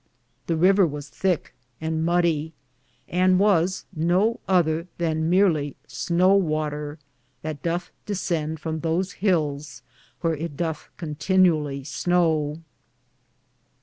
This 0.47 0.57
rever 0.57 0.87
was 0.87 1.09
thicke 1.09 1.53
and 1.79 2.03
moddie, 2.03 2.53
and 3.07 3.37
was 3.37 3.85
no 3.95 4.39
other 4.47 4.87
than 4.97 5.29
mearly 5.29 5.75
snow 5.85 6.33
water, 6.33 6.97
that 7.43 7.61
dothe 7.61 7.89
desend 8.07 8.57
from 8.59 8.79
those 8.79 9.11
hils 9.21 9.83
wheare 10.23 10.33
it 10.41 10.57
dothe 10.57 10.87
contenualy 10.97 11.85
snow. 11.85 12.63